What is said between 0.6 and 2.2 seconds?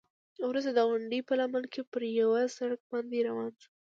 د غونډۍ په لمن کې پر